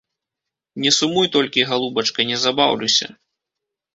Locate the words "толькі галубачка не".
1.35-2.37